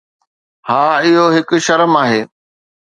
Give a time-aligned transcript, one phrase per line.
[0.67, 2.21] ها، اهو هڪ شرم آهي